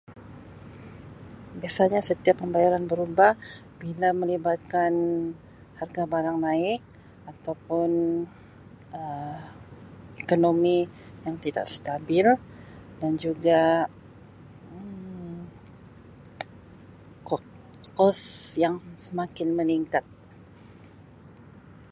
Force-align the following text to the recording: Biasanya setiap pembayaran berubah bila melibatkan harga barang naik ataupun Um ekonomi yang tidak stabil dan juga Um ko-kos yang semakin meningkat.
Biasanya 1.61 2.01
setiap 2.09 2.35
pembayaran 2.41 2.83
berubah 2.91 3.31
bila 3.81 4.09
melibatkan 4.21 4.91
harga 5.79 6.03
barang 6.13 6.37
naik 6.47 6.81
ataupun 7.31 7.89
Um 8.99 9.39
ekonomi 10.23 10.77
yang 11.25 11.35
tidak 11.45 11.65
stabil 11.75 12.27
dan 13.01 13.11
juga 13.25 13.61
Um 14.75 15.35
ko-kos 17.29 18.21
yang 18.63 18.75
semakin 19.05 19.47
meningkat. 19.59 20.05